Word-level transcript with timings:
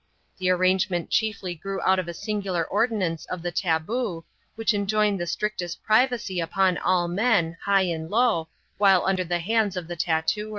The 0.39 0.49
arrangement 0.49 1.13
f 1.21 1.59
grew 1.61 1.79
out 1.83 1.99
of 1.99 2.07
a 2.07 2.13
singidar 2.15 2.65
ordinance 2.71 3.27
of 3.27 3.43
the 3.43 3.51
Taboo, 3.51 4.25
which 4.55 4.73
led 4.73 5.19
the 5.19 5.27
strictest 5.27 5.83
privacy 5.83 6.39
upon 6.39 6.79
all 6.79 7.07
men, 7.07 7.55
high 7.65 7.83
and 7.83 8.09
low, 8.09 8.49
while 8.79 9.05
the 9.15 9.37
hands 9.37 9.77
of 9.77 9.87
the 9.87 9.95
tattooer. 9.95 10.49